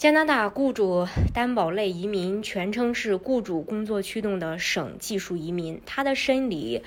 [0.00, 6.82] 加拿大雇主担保类移民全称是雇主工作驱动的省技术移民，它的审理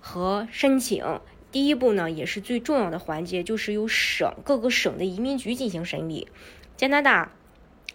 [0.00, 1.20] 和申请
[1.52, 6.26] 第一步呢，也是最重要的环节，就是由省各个省的移民局进行审理。
[6.76, 7.30] 加拿大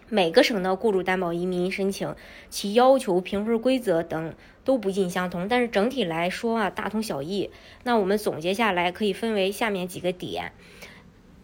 [0.08, 2.16] 每个省的雇主担保移民申请，
[2.48, 7.50] 其要求、评分规则等都不尽相同，但是整体来说啊，大同小异。
[7.82, 10.52] 那我们总结下来，可以分为下面几个点。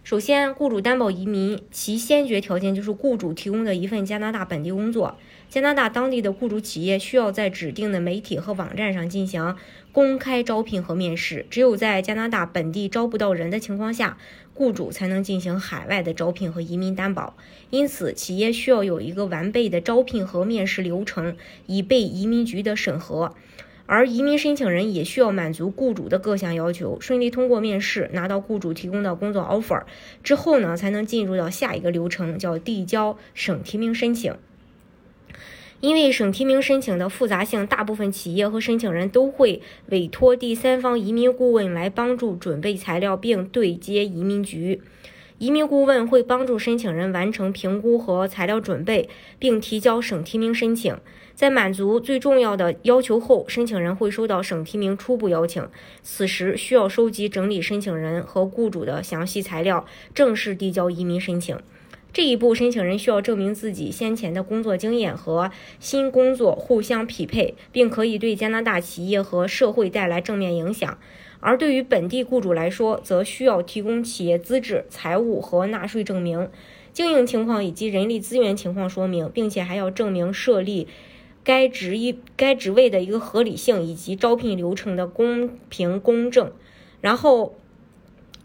[0.09, 5.19] 首先，雇主担保移民其先决条件就是雇主提供的一份加拿大本地工作。
[5.51, 9.55] 加拿大当地的雇主企业需要在指定的媒体和网站上进行
[9.93, 11.45] 公开招聘和面试。
[11.51, 14.17] 只有在加拿大本地招不到人的情况下，
[14.55, 17.37] 雇主才能进行海外的招聘和移民担保。
[17.69, 23.35] 因此，企业需要有一个完备的招聘和面试流程，以备移民局的审核。
[23.89, 29.83] 而移民申请人也需要满足雇主的各项要求，顺利通过面试，拿到雇主提供的工作 offer
[30.23, 34.35] 之后呢，才能进入到下一个流程，叫递交省提名申请。
[35.81, 44.83] 因为省提名申请的复杂性，大部分企业和申请人都会委托第三方移民顾问来帮助准备材料，并对接移民局。
[45.39, 49.09] 移民顾问会帮助申请人完成评估和材料准备，
[49.39, 50.97] 并提交省提名申请。
[51.35, 55.65] 在满足最重要的要求后，申请人会收到省提名初步邀请。
[56.03, 61.57] 此时需要收集整理申请人和雇主的详细材料，正式递交移民申请。
[62.13, 70.99] 这一步，申请人需要证明自己先前的工作经验和新工作互相匹配，并可以对加拿大企业和社会带来正面影响。
[71.41, 76.51] 而对于本地雇主来说，则需要提供企业资质、财务和纳税证明、
[76.93, 80.89] 经营情况以及人力资源情况说明，并且还要证明设立
[81.45, 86.51] 该职一该职位的一个合理性以及招聘流程的公平公正。
[87.01, 87.55] 然后，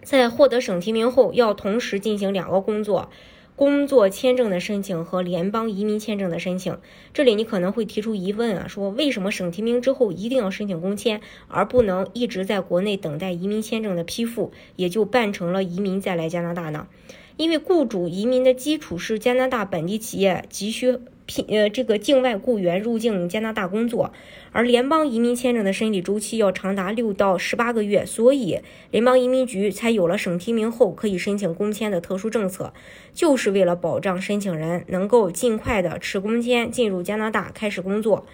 [0.04, 3.10] 在获得省提名后，要同时进行两个工作。
[3.56, 6.80] 工作签证的申请和联邦移民签证的申请，
[7.14, 16.88] 这里你可能会提出疑问啊，说为什么省提名之后一定要申请工签，而不能一直在国内等待移民签证的批复，也就办成了移民再来加拿大呢？
[17.38, 21.00] 因为雇主移民的基础是加拿大本地企业急需。
[21.26, 24.12] 聘呃，这个境外雇员入境加拿大工作，
[24.52, 28.60] 而联邦移民签证的审理周期要长达六到十八个月，所以
[28.92, 32.74] 联邦移民局才有了省提名后可以申请工签的特殊政策，
[33.14, 38.26] 就是为了保障申请人能够尽快的持工签进入加拿大开始工作。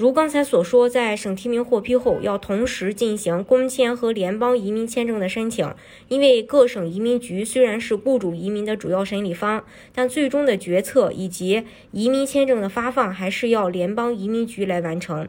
[0.00, 5.74] 如刚才所说，在省提名获批后，要同时进行公签和联邦移民签证的申请。
[6.08, 9.62] 因为各省移民局虽然是雇主移民的主要审理方，
[9.94, 15.28] 但最终的决策以及移民签证的发放还是要联邦移民局来完成。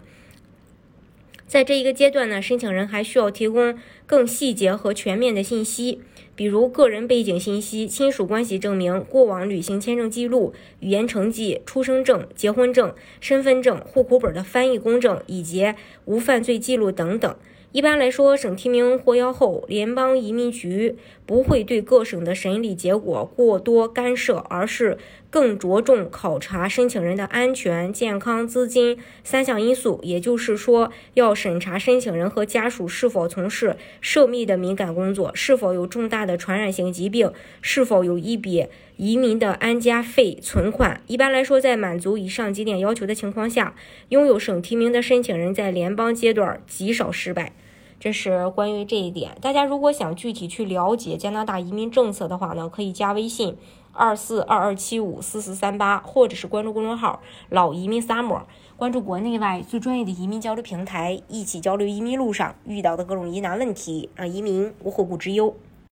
[1.52, 6.00] 在这一个阶段呢，申请人还需要提供更细节和全面的信息，
[6.34, 15.74] 比如个人背景信息、亲属关系证明、过往旅行签证记录、语言成绩、出生证、结婚证、身份证、户口本的翻译公证以及
[16.06, 17.36] 无犯罪记录等等。
[17.72, 24.98] 一般来说，省提名获邀后，联邦移民局不会对各省的审理结果过多干涉，而是
[25.30, 30.02] 更着重考察申请人的安全、健康、资金三项因素。
[30.04, 37.32] 也就是说，要审查申请人和家属是否从事涉密的敏感工作，是否有重大的传染性疾病，
[37.62, 38.68] 是否有一笔
[39.02, 41.02] 移民的安家费存款。
[41.08, 43.74] 一般来说，在满足以上几点要求的情况下，
[44.10, 47.52] 拥有省提名的申请人在联邦阶段极少失败。
[48.00, 53.58] 这是关于这一点，大家如果想具体去了解加拿大移民政策的话呢，可以加微信
[53.92, 58.44] 二四二二七五四四三八，或者是关注公众号“老移民 summer”，
[58.78, 65.56] 关注国内外最专业的移民交流平台，一起交流移民路上遇到的各种疑难问题，让移民无后顾之忧。